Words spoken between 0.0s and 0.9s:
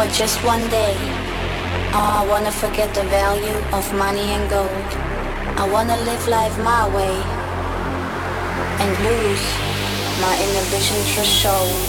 For just one